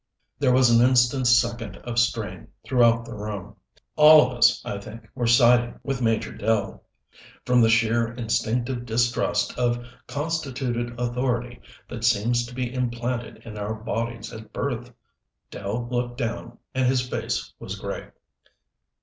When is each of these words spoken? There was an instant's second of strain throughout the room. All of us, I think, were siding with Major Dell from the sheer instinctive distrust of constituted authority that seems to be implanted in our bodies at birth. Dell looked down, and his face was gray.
There 0.39 0.51
was 0.51 0.71
an 0.71 0.83
instant's 0.83 1.29
second 1.29 1.77
of 1.77 1.99
strain 1.99 2.47
throughout 2.65 3.05
the 3.05 3.13
room. 3.13 3.55
All 3.95 4.25
of 4.25 4.35
us, 4.35 4.59
I 4.65 4.79
think, 4.79 5.07
were 5.13 5.27
siding 5.27 5.79
with 5.83 6.01
Major 6.01 6.33
Dell 6.33 6.81
from 7.45 7.61
the 7.61 7.69
sheer 7.69 8.11
instinctive 8.11 8.83
distrust 8.87 9.55
of 9.59 9.85
constituted 10.07 10.99
authority 10.99 11.61
that 11.87 12.03
seems 12.03 12.47
to 12.47 12.55
be 12.55 12.73
implanted 12.73 13.43
in 13.45 13.59
our 13.59 13.75
bodies 13.75 14.33
at 14.33 14.51
birth. 14.51 14.91
Dell 15.51 15.87
looked 15.91 16.17
down, 16.17 16.57
and 16.73 16.87
his 16.87 17.07
face 17.07 17.53
was 17.59 17.75
gray. 17.77 18.09